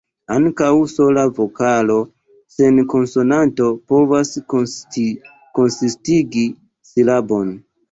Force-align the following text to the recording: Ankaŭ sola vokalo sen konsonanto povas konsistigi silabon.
Ankaŭ 0.35 0.69
sola 0.93 1.25
vokalo 1.39 1.97
sen 2.55 2.81
konsonanto 2.95 3.69
povas 3.93 4.33
konsistigi 4.57 6.49
silabon. 6.93 7.57